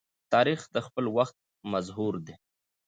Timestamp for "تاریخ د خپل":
0.33-1.05